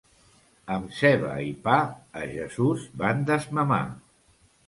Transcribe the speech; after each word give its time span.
Amb 0.75 0.95
ceba 0.99 1.33
i 1.49 1.51
pa, 1.67 1.75
a 2.21 2.25
Jesús 2.33 2.87
van 3.03 3.23
desmamar. 3.31 3.85